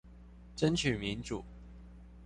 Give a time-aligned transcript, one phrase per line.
[0.55, 1.45] 爭取民主